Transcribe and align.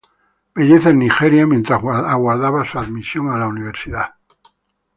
Belleza 0.55 0.89
en 0.89 0.97
Nigeria 0.97 1.45
mientras 1.45 1.79
aguardaba 1.83 2.65
su 2.65 2.79
admisión 2.79 3.29
a 3.31 3.37
la 3.37 3.45
universidad. 3.47 4.15